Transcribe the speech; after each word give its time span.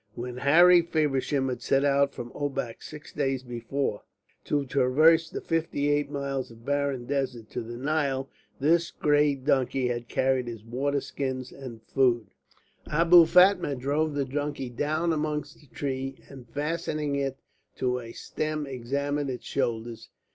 When 0.15 0.37
Harry 0.37 0.81
Feversham 0.81 1.47
had 1.49 1.61
set 1.61 1.85
out 1.85 2.11
from 2.11 2.31
Obak 2.31 2.81
six 2.81 3.13
days 3.13 3.43
before 3.43 4.01
to 4.45 4.65
traverse 4.65 5.29
the 5.29 5.41
fifty 5.41 5.91
eight 5.91 6.09
miles 6.09 6.49
of 6.49 6.65
barren 6.65 7.05
desert 7.05 7.51
to 7.51 7.61
the 7.61 7.77
Nile, 7.77 8.27
this 8.59 8.89
grey 8.89 9.35
donkey 9.35 9.89
had 9.89 10.07
carried 10.07 10.47
his 10.47 10.63
water 10.65 11.01
skins 11.01 11.51
and 11.51 11.83
food. 11.83 12.25
Abou 12.87 13.27
Fatma 13.27 13.75
drove 13.75 14.15
the 14.15 14.25
donkey 14.25 14.71
down 14.71 15.13
amongst 15.13 15.59
the 15.59 15.67
trees, 15.67 16.17
and 16.29 16.49
fastening 16.49 17.15
it 17.15 17.37
to 17.75 17.99
a 17.99 18.11
stem 18.11 18.65
examined 18.65 19.29
its 19.29 19.45
shoulders. 19.45 20.09